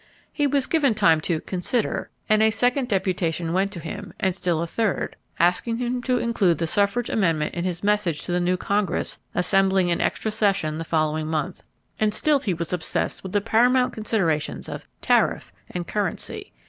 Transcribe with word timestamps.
He 0.33 0.47
was 0.47 0.65
given 0.65 0.95
time 0.95 1.21
to 1.21 1.41
"consider" 1.41 2.09
and 2.27 2.41
a 2.41 2.49
second 2.49 2.87
deputation 2.87 3.53
went 3.53 3.71
to 3.73 3.79
him, 3.79 4.13
and 4.19 4.35
still 4.35 4.63
a 4.63 4.65
third, 4.65 5.15
asking 5.37 5.77
him 5.77 6.01
to 6.01 6.17
include 6.17 6.57
the 6.57 6.65
suffrage 6.65 7.07
amendment 7.07 7.53
in 7.53 7.65
his 7.65 7.83
message 7.83 8.23
to 8.23 8.31
the 8.31 8.39
new 8.39 8.57
Congress 8.57 9.19
assembling 9.35 9.89
in 9.89 10.01
extra 10.01 10.31
session 10.31 10.79
the 10.79 10.83
following 10.83 11.27
month. 11.27 11.61
And 11.99 12.15
still 12.15 12.39
he 12.39 12.55
was 12.55 12.73
obsessed 12.73 13.21
with 13.21 13.31
the 13.31 13.41
paramount 13.41 13.93
considerations 13.93 14.67
of 14.67 14.87
"tariff" 15.01 15.53
and 15.69 15.85
"currency." 15.87 16.51